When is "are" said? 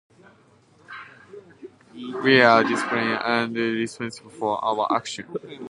2.41-2.63